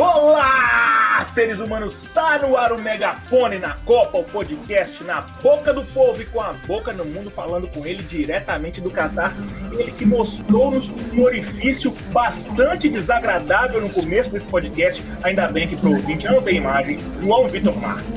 [0.00, 0.57] Olá,
[1.38, 2.02] seres humanos!
[2.02, 6.40] Está no ar o Megafone na Copa, o podcast na boca do povo e com
[6.40, 9.36] a boca no mundo, falando com ele diretamente do Catar.
[9.72, 15.00] Ele que mostrou-nos um orifício bastante desagradável no começo desse podcast.
[15.22, 16.98] Ainda bem que pro ouvinte não tem imagem.
[17.22, 18.10] João Vitor Marques.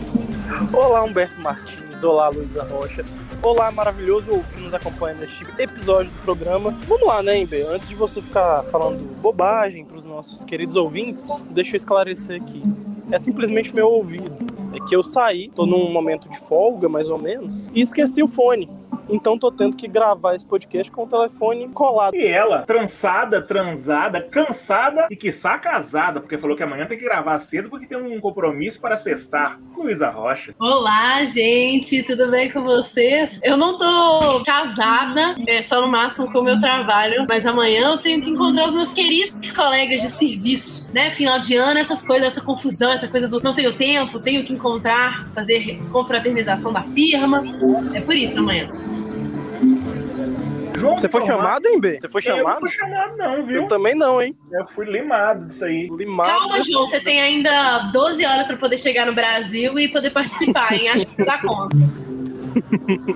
[0.74, 2.04] Olá, Humberto Martins.
[2.04, 3.06] Olá, Luísa Rocha.
[3.44, 6.72] Olá, maravilhoso ouvir nos acompanhando neste episódio do programa.
[6.88, 7.68] Vamos lá, né, Ember?
[7.70, 12.64] Antes de você ficar falando bobagem para os nossos queridos ouvintes, deixa eu esclarecer aqui.
[13.12, 14.32] É simplesmente meu ouvido.
[14.74, 18.28] É que eu saí, tô num momento de folga, mais ou menos, e esqueci o
[18.28, 18.70] fone.
[19.12, 22.16] Então tô tendo que gravar esse podcast com o telefone colado.
[22.16, 27.38] E ela, trançada, transada, cansada e quiçá casada, porque falou que amanhã tem que gravar
[27.40, 29.60] cedo porque tem um compromisso para sextar.
[29.76, 30.56] Luísa Rocha.
[30.58, 33.40] Olá, gente, tudo bem com vocês?
[33.44, 37.98] Eu não tô casada, é só no máximo com o meu trabalho, mas amanhã eu
[37.98, 41.12] tenho que encontrar os meus queridos colegas de serviço, né?
[41.12, 44.54] Final de ano, essas coisas, essa confusão, essa coisa do não tenho tempo, tenho que
[44.54, 47.44] encontrar, fazer confraternização da firma.
[47.94, 48.70] É por isso amanhã.
[50.78, 52.00] João Você foi chamado, hein, B?
[52.02, 52.60] Você foi Eu não chamado?
[52.62, 53.62] fui chamado, não, viu?
[53.62, 54.36] Eu também não, hein?
[54.52, 55.88] Eu fui limado disso aí.
[55.92, 56.30] Limado.
[56.30, 60.74] Calma, João, você tem ainda 12 horas para poder chegar no Brasil e poder participar,
[60.74, 60.90] hein?
[60.90, 61.76] Acho que você dá conta.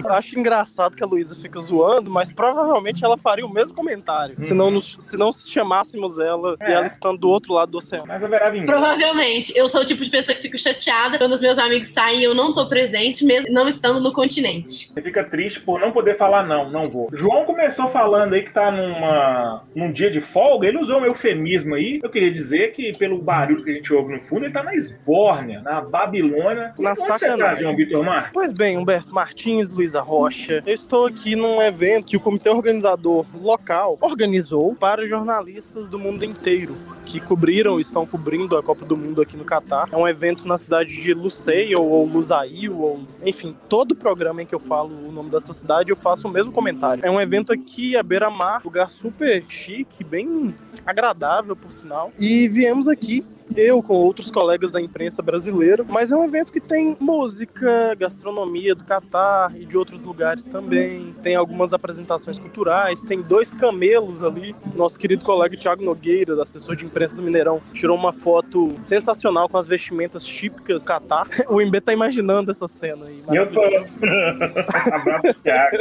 [0.10, 4.36] Acho engraçado que a Luísa fica zoando, mas provavelmente ela faria o mesmo comentário.
[4.40, 6.70] Se, não nos, se não chamássemos ela É.
[6.70, 8.06] e ela estando do outro lado do oceano.
[8.08, 8.72] Mas haverá vingança.
[8.72, 9.54] Provavelmente.
[9.56, 12.24] Eu sou o tipo de pessoa que fico chateada quando os meus amigos saem e
[12.24, 14.94] eu não tô presente, mesmo não estando no continente.
[14.94, 17.10] Você fica triste por não poder falar não, não vou.
[17.14, 21.76] João começou falando aí que tá numa, num dia de folga, ele usou um eufemismo
[21.76, 22.00] aí.
[22.04, 24.74] Eu queria dizer que, pelo barulho que a gente ouve no fundo, ele tá na
[24.76, 26.74] Esbórnia, na Babilônia.
[26.78, 27.60] Na Onde você tá, sacanagem.
[27.64, 28.30] João Vitor Mar?
[28.34, 33.26] Pois bem, Humberto Martins, Luísa Rocha, eu estou aqui num evento que o comitê organizador
[33.34, 39.22] local organizou para jornalistas do mundo inteiro que cobriram estão cobrindo a Copa do Mundo
[39.22, 39.90] aqui no Catar.
[39.92, 44.54] É um evento na cidade de Lusail ou Lusail, ou enfim, todo programa em que
[44.54, 47.04] eu falo o nome dessa cidade eu faço o mesmo comentário.
[47.04, 50.54] É um evento aqui à beira-mar, lugar super chique, bem
[50.86, 52.12] agradável por sinal.
[52.20, 53.26] E viemos aqui
[53.56, 58.74] eu com outros colegas da imprensa brasileira, mas é um evento que tem música, gastronomia
[58.74, 61.16] do Catar e de outros lugares também.
[61.22, 64.56] Tem algumas apresentações culturais, tem dois camelos ali.
[64.76, 69.58] Nosso querido colega Thiago Nogueira, assessor de imprensa do Mineirão, tirou uma foto sensacional com
[69.58, 71.28] as vestimentas típicas do Catar.
[71.48, 73.24] O Embe tá imaginando essa cena aí.
[73.32, 73.62] Eu tô.
[74.92, 75.78] Abraço, Thiago.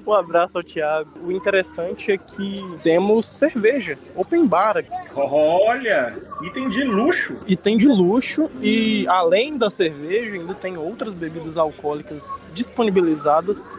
[0.06, 1.10] Um abraço ao Thiago.
[1.24, 4.90] O interessante é que temos cerveja, open bar aqui.
[6.42, 7.36] Item de luxo.
[7.46, 13.76] E tem de luxo, e além da cerveja, ainda tem outras bebidas alcoólicas disponibilizadas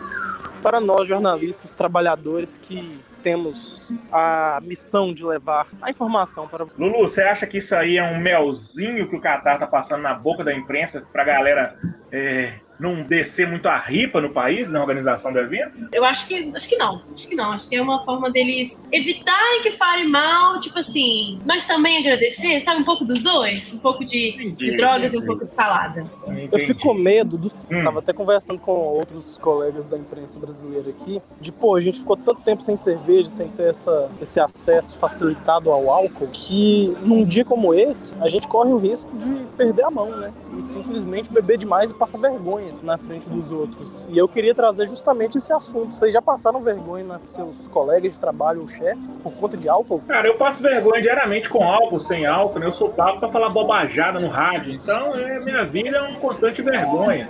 [0.61, 7.21] para nós jornalistas, trabalhadores que temos a missão de levar a informação para Lulu, você
[7.21, 10.53] acha que isso aí é um melzinho que o Qatar tá passando na boca da
[10.53, 11.77] imprensa pra galera
[12.11, 15.87] é, não descer muito a ripa no país, na organização do evento?
[15.93, 17.03] Eu acho que acho que não.
[17.13, 17.51] Acho que não.
[17.51, 22.59] Acho que é uma forma deles evitarem que fale mal, tipo assim, mas também agradecer,
[22.61, 22.81] sabe?
[22.81, 23.71] Um pouco dos dois.
[23.71, 25.25] Um pouco de, de Entendi, drogas e um entendi.
[25.27, 26.09] pouco de salada.
[26.25, 26.65] Eu Entendi.
[26.65, 27.47] fico com medo do.
[27.47, 27.83] Hum.
[27.83, 32.17] Tava até conversando com outros colegas da imprensa brasileira aqui, de pô, a gente ficou
[32.17, 37.45] tanto tempo sem cerveja, sem ter essa, esse acesso facilitado ao álcool, que num dia
[37.45, 40.33] como esse, a gente corre o risco de perder a mão, né?
[40.57, 44.07] E simplesmente beber demais e passar vergonha na frente dos outros.
[44.09, 45.95] E eu queria trazer justamente esse assunto.
[45.95, 50.01] Vocês já passaram vergonha nos seus colegas de trabalho ou chefes por conta de álcool?
[50.07, 52.65] Cara, eu passo vergonha diariamente com álcool, sem álcool, né?
[52.67, 54.73] Eu sou pago pra falar bobajada no rádio.
[54.73, 57.27] Então, é, minha vida é uma constante vergonha.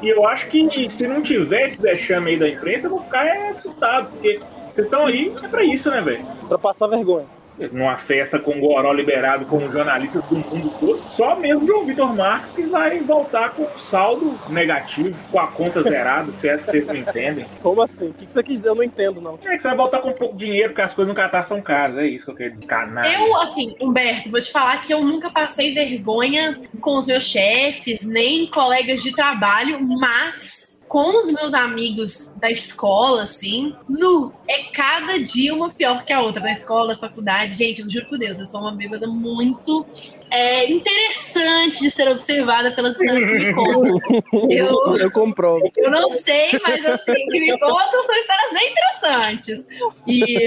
[0.00, 3.50] E eu acho que se não tiver esse vexame aí da imprensa, eu vou ficar
[3.50, 6.24] assustado, porque vocês estão aí, é pra isso, né, velho?
[6.48, 7.26] Pra passar vergonha.
[7.72, 12.52] Numa festa com goró liberado com jornalistas do mundo todo, só mesmo João Vitor Marques
[12.52, 16.66] que vai voltar com saldo negativo, com a conta zerada, certo?
[16.66, 17.44] Vocês me entendem.
[17.62, 18.08] Como assim?
[18.08, 18.68] O que que você quis dizer?
[18.68, 19.38] Eu não entendo, não.
[19.44, 21.98] É que você vai voltar com pouco dinheiro, porque as coisas no Catar são caras,
[21.98, 22.66] é isso que eu quero dizer.
[22.66, 23.12] Canalha.
[23.12, 28.02] Eu, assim, Humberto, vou te falar que eu nunca passei vergonha com os meus chefes,
[28.02, 35.18] nem colegas de trabalho, mas com os meus amigos da escola, assim, nu, é cada
[35.18, 37.54] dia uma pior que a outra, da escola, da faculdade.
[37.54, 39.86] Gente, eu juro por Deus, eu sou uma bêbada muito
[40.30, 44.50] é, interessante de ser observada pelas pessoas que me contam.
[44.50, 45.70] Eu, Eu comprovo.
[45.76, 49.68] eu não sei, mas assim, que me contam são histórias bem interessantes.
[50.06, 50.46] E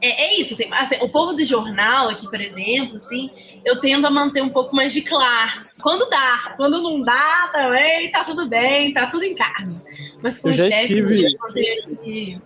[0.00, 3.30] é, é isso, assim, assim, o povo do jornal aqui, por exemplo, assim,
[3.64, 5.80] eu tendo a manter um pouco mais de classe.
[5.82, 9.55] Quando dá, quando não dá também, tá tudo bem, tá tudo em casa.
[10.22, 12.40] Mas com Eu já chefes, estive- mantenho aqui,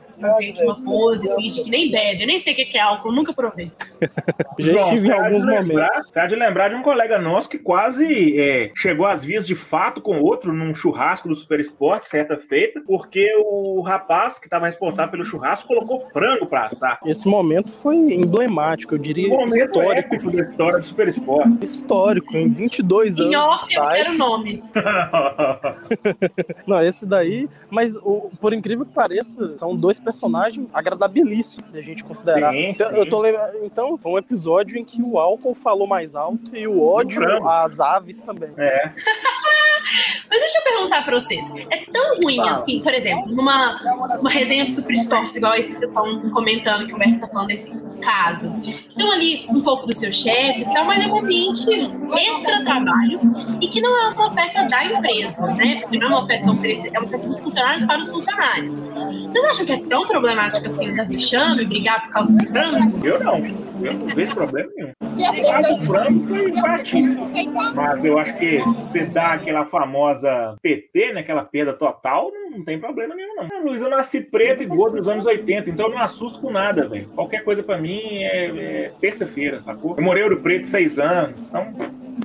[0.62, 2.22] uma pose, finge que nem bebe.
[2.22, 3.70] Eu nem sei o que que é álcool, nunca provei.
[4.58, 6.12] Já Bom, estive em alguns lembrar- momentos.
[6.17, 10.00] Há de lembrar de um colega nosso que quase é, chegou às vias de fato
[10.00, 15.11] com outro num churrasco do Super Esporte, certa feita, porque o rapaz que estava responsável
[15.11, 16.99] pelo churrasco colocou frango para assar.
[17.05, 20.14] Esse momento foi emblemático, eu diria Um momento histórico.
[20.14, 21.64] épico da história do Super Esporte.
[21.64, 23.32] Histórico, em 22 anos.
[23.32, 24.73] Em off, eu quero nomes.
[26.67, 31.82] Não, esse daí, mas o- por incrível que pareça, são dois personagens agradabilíssimos, se a
[31.82, 32.53] gente considerar.
[32.53, 33.08] Sim, Então, Eu sim.
[33.11, 36.82] tô lembrando, então, foi um episódio em que o álcool falou mais alto e o
[36.82, 38.50] ódio às aves também.
[38.56, 38.90] É.
[40.28, 41.44] Mas deixa eu perguntar pra vocês.
[41.70, 42.52] É tão ruim Fala.
[42.52, 46.87] assim, por exemplo, numa uma resenha de Super Esportes, igual esse que vocês estão comentando,
[46.87, 48.54] que o Beto tá falando desse caso.
[48.94, 51.66] Então, ali, um pouco dos seus chefes e tal, mas é um ambiente
[52.12, 53.20] extra-trabalho
[53.60, 55.81] e que não é uma festa da empresa, né?
[55.81, 58.78] Porque não é uma festa oferecida, é uma festa dos funcionários para os funcionários.
[59.00, 63.06] Vocês acham que é tão problemático assim dar vexame, brigar por causa do frango?
[63.06, 63.38] Eu não.
[63.82, 64.93] Eu não vejo problema nenhum.
[65.00, 67.20] O frango foi batido.
[67.75, 71.20] Mas eu acho que você dá aquela famosa PT, né?
[71.20, 73.64] Aquela perda total, não, tem problema nenhum, não.
[73.64, 76.88] Luiz, eu nasci preto e gordo nos anos 80, então eu não assusto com nada,
[76.88, 77.08] velho.
[77.08, 79.96] Qualquer coisa pra mim é, é terça-feira, sacou?
[79.99, 81.73] Eu morei Ouro Preto seis anos, então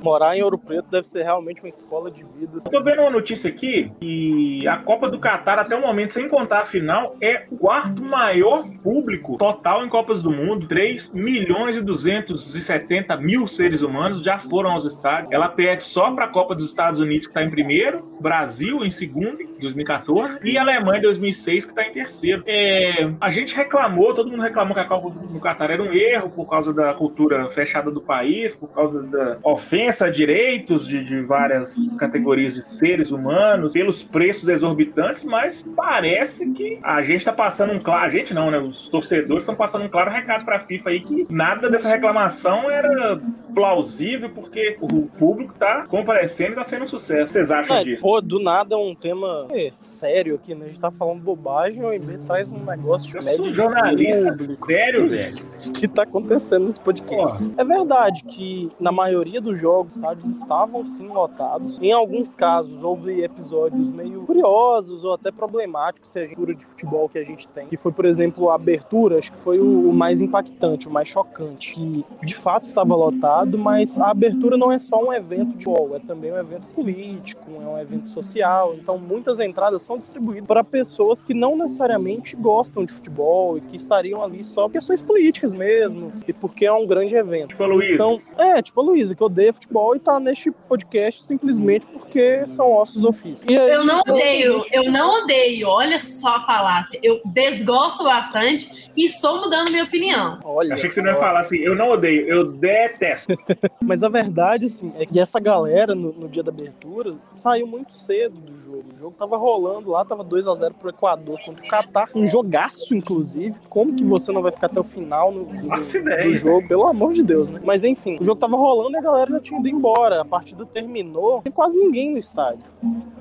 [0.02, 2.58] Morar em Ouro Preto deve ser realmente uma escola de vida.
[2.70, 6.60] Tô vendo uma notícia aqui que a Copa do Catar, até o momento, sem contar
[6.60, 10.66] a final, é o quarto maior público total em Copas do Mundo.
[10.66, 15.32] 3 milhões e 270 mil seres humanos já foram aos estádios.
[15.32, 18.90] Ela perde só para a Copa dos Estados Unidos, que está em primeiro, Brasil em
[18.90, 22.42] segundo, 2014, e a Alemanha em 2006, que está em terceiro.
[22.46, 26.30] É, a gente reclamou, todo mundo reclamou que a Copa do Catar era um erro
[26.30, 31.20] por causa da cultura fechada do país, por causa da ofensa a direitos de, de
[31.22, 37.72] várias categorias de seres humanos, pelos preços exorbitantes, mas parece que a gente está passando
[37.72, 38.58] um claro, a gente não, né?
[38.58, 42.70] Os torcedores estão passando um claro recado para a FIFA aí que nada dessa reclamação
[42.70, 43.20] era
[43.54, 47.32] plausível, porque o público está comparecendo e está sendo um sucesso.
[47.32, 48.02] Vocês acham É, disso?
[48.02, 50.64] pô, do nada é um tema é, sério aqui, né?
[50.64, 54.66] A gente tá falando bobagem, o IB traz um negócio de de jornalista público.
[54.66, 55.72] sério, velho.
[55.74, 57.38] que tá acontecendo nesse podcast?
[57.38, 61.78] Pô, É verdade que na maioria dos jogos, os estádios estavam sim lotados.
[61.80, 67.08] Em alguns casos, houve episódios meio curiosos ou até problemáticos, se a gente de futebol
[67.08, 67.66] que a gente tem.
[67.66, 71.08] Que foi, por exemplo, a abertura, acho que foi o o mais impactante, o mais
[71.08, 71.74] chocante.
[71.74, 75.96] Que de fato estava lotado, mas a abertura não é só um evento de futebol,
[75.96, 78.74] é também um evento político, é um evento social.
[78.74, 83.76] Então, muitas entradas são distribuídas para pessoas que não necessariamente gostam de futebol e que
[83.76, 87.48] estariam ali só por questões políticas mesmo, e porque é um grande evento.
[87.48, 87.94] tipo a Luísa.
[87.94, 92.72] Então, é, tipo a Luísa, que odeia futebol e tá neste podcast simplesmente porque são
[92.72, 93.44] ossos ofícios.
[93.50, 95.68] E aí, Eu não odeio, gente- eu não odeio.
[95.68, 96.98] Olha só a falácia.
[97.02, 100.38] Eu desgosto bastante e estou mudando minha opinião.
[100.44, 103.34] Olha Achei que você não ia falar assim, eu não odeio, eu detesto.
[103.82, 107.92] Mas a verdade, assim, é que essa galera, no, no dia da abertura, saiu muito
[107.96, 108.84] cedo do jogo.
[108.94, 112.26] O jogo tava rolando lá, tava 2 a 0 pro Equador contra o Catar, um
[112.26, 113.56] jogaço, inclusive.
[113.68, 115.76] Como que você não vai ficar até o final no, no-
[116.24, 116.68] do jogo?
[116.68, 117.60] Pelo amor de Deus, né?
[117.64, 120.20] Mas enfim, o jogo tava rolando e a galera já tinha ido embora.
[120.20, 122.72] A partida terminou, tem quase ninguém no estádio.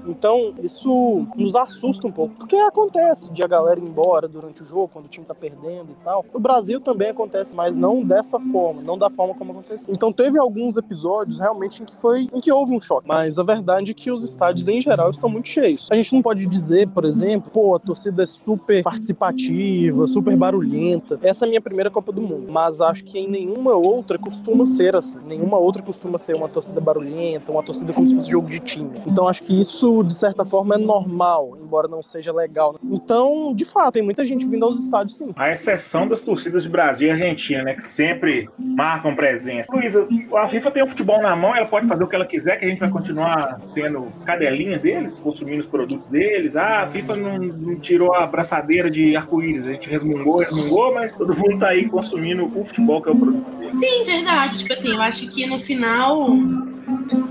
[0.08, 4.66] Então, isso nos assusta um pouco, porque acontece de a galera ir embora durante o
[4.66, 6.24] jogo, quando o time tá perdendo e tal.
[6.32, 9.92] No Brasil também acontece, mas não dessa forma, não da forma como aconteceu.
[9.92, 13.44] Então, teve alguns episódios realmente em que foi em que houve um choque, mas a
[13.44, 15.88] verdade é que os estádios em geral estão muito cheios.
[15.96, 21.18] A gente não pode dizer, por exemplo, pô, a torcida é super participativa, super barulhenta.
[21.24, 24.66] Essa é a minha primeira Copa do Mundo, mas acho que em nenhuma outra costuma
[24.66, 25.20] ser assim.
[25.26, 28.92] Nenhuma outra costuma ser uma torcida barulhenta, uma torcida como se fosse jogo de time.
[29.08, 32.76] Então acho que isso, de certa forma, é normal, embora não seja legal.
[32.84, 35.30] Então, de fato, tem muita gente vindo aos estádios, sim.
[35.38, 37.74] A exceção das torcidas de Brasil e Argentina, né?
[37.74, 39.72] Que sempre marcam presença.
[39.72, 42.60] Luísa, a FIFA tem o futebol na mão, ela pode fazer o que ela quiser,
[42.60, 46.56] que a gente vai continuar sendo cadelinha deles, consumindo os produtos deles.
[46.56, 51.14] Ah, a FIFA não, não tirou a braçadeira de arco-íris, a gente resmungou, resmungou, mas
[51.14, 53.76] todo mundo tá aí consumindo o futebol que é o produto deles.
[53.76, 54.60] Sim, verdade.
[54.60, 56.30] Tipo assim, eu acho que no final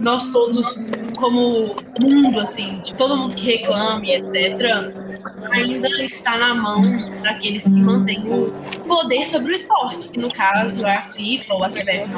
[0.00, 0.76] nós todos,
[1.16, 5.03] como mundo, assim, de todo mundo que reclame, etc.,
[5.50, 6.82] ainda está na mão
[7.22, 8.52] daqueles que mantêm o
[8.86, 12.08] poder sobre o esporte, que no caso é a FIFA ou a CBF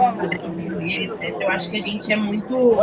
[0.48, 1.36] brasileira, etc.
[1.40, 2.76] Eu acho que a gente é muito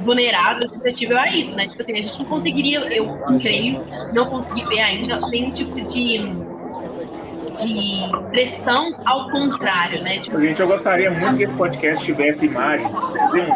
[0.00, 1.68] vulnerável, suscetível a isso, né?
[1.68, 6.48] Tipo assim, a gente não conseguiria, eu creio, não consegui ver ainda nenhum tipo de
[7.48, 10.18] de pressão ao contrário, né?
[10.18, 10.40] Tipo...
[10.40, 12.92] Gente, eu gostaria muito que esse podcast tivesse imagens.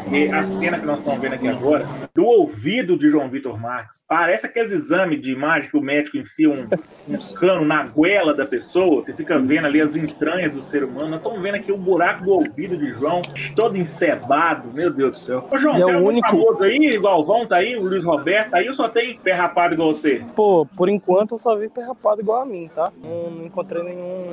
[0.09, 4.03] Ver a cena que nós estamos vendo aqui agora, do ouvido de João Vitor Marques.
[4.07, 6.69] Parece aqueles exames de imagem que o médico enfia um,
[7.09, 11.09] um cano na goela da pessoa, você fica vendo ali as entranhas do ser humano.
[11.09, 13.23] Nós estamos vendo aqui o buraco do ouvido de João,
[13.57, 15.49] todo encebado, meu Deus do céu.
[15.51, 18.55] Ô, João, é tem o único famoso aí, igual Vão tá aí, o Luiz Roberto,
[18.55, 20.23] aí eu só tenho pé rapado igual você.
[20.37, 22.93] Pô, por enquanto eu só vi pé rapado igual a mim, tá?
[23.03, 24.29] Não, não encontrei nenhum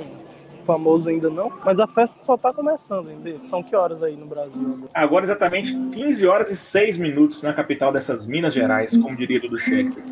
[0.69, 3.41] famoso ainda não, mas a festa só tá começando ainda.
[3.41, 4.61] São que horas aí no Brasil?
[4.61, 9.39] Agora, agora exatamente 15 horas e 6 minutos na capital dessas Minas Gerais, como diria
[9.39, 10.03] Dudu Schechter.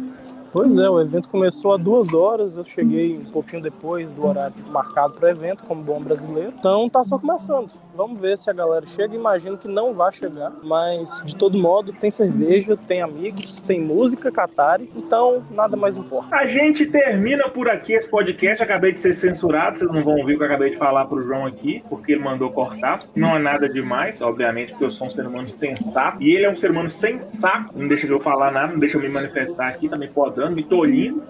[0.51, 4.55] Pois é, o evento começou há duas horas, eu cheguei um pouquinho depois do horário
[4.73, 6.53] marcado para o evento, como bom brasileiro.
[6.57, 7.73] Então tá só começando.
[7.97, 9.15] Vamos ver se a galera chega.
[9.15, 14.31] Imagino que não vai chegar, mas de todo modo tem cerveja, tem amigos, tem música,
[14.31, 16.35] Catari, então nada mais importa.
[16.35, 18.63] A gente termina por aqui esse podcast.
[18.63, 21.23] Acabei de ser censurado, vocês não vão ouvir o que eu acabei de falar pro
[21.23, 23.03] João aqui, porque ele mandou cortar.
[23.15, 26.51] Não é nada demais, obviamente, porque eu sou um ser humano sensato e ele é
[26.51, 27.73] um ser humano sem saco.
[27.75, 30.63] Não deixa eu falar nada, não deixa eu me manifestar aqui, também pode dando, me
[30.63, 31.23] tolindo.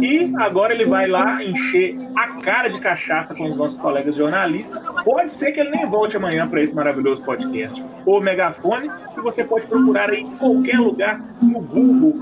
[0.00, 4.86] E agora ele vai lá encher a cara de cachaça com os nossos colegas jornalistas.
[5.04, 7.82] Pode ser que ele nem volte amanhã para esse maravilhoso podcast.
[8.04, 12.16] O Megafone, que você pode procurar aí em qualquer lugar, no Google,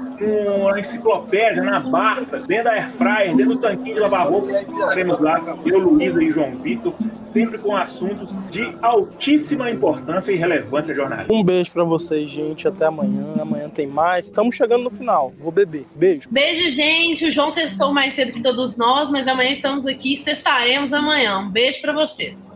[0.73, 4.53] na enciclopédia, na Barça, dentro da Airfryer, dentro do tanquinho de lavar roupa.
[4.53, 10.95] Estaremos lá, eu, Luísa e João Vitor, sempre com assuntos de altíssima importância e relevância
[10.95, 11.35] jornalística.
[11.35, 12.67] Um beijo para vocês, gente.
[12.67, 13.35] Até amanhã.
[13.41, 14.27] Amanhã tem mais.
[14.27, 15.33] Estamos chegando no final.
[15.39, 15.87] Vou beber.
[15.95, 16.29] Beijo.
[16.31, 17.27] Beijo, gente.
[17.27, 21.39] O João sextou mais cedo que todos nós, mas amanhã estamos aqui e sextaremos amanhã.
[21.39, 22.56] Um beijo para vocês.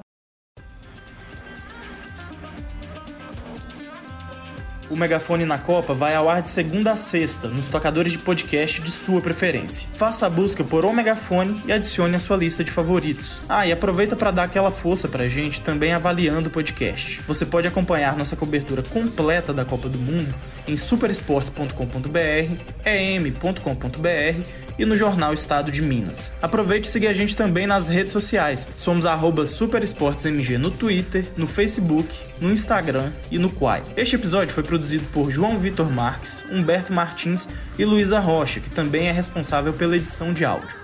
[4.90, 8.80] O Megafone na Copa vai ao ar de segunda a sexta, nos tocadores de podcast
[8.80, 9.86] de sua preferência.
[9.96, 13.40] Faça a busca por O Megafone e adicione a sua lista de favoritos.
[13.48, 17.22] Ah, e aproveita para dar aquela força pra gente também avaliando o podcast.
[17.28, 20.34] Você pode acompanhar nossa cobertura completa da Copa do Mundo
[20.66, 22.52] em superesportes.com.br,
[22.84, 26.34] em.com.br e no jornal Estado de Minas.
[26.40, 28.70] Aproveite e siga a gente também nas redes sociais.
[28.76, 29.04] Somos
[29.46, 32.08] superesportesmg no Twitter, no Facebook,
[32.40, 33.82] no Instagram e no Quai.
[33.94, 39.08] Este episódio foi produzido por João Vitor Marques, Humberto Martins e Luísa Rocha, que também
[39.08, 40.79] é responsável pela edição de áudio.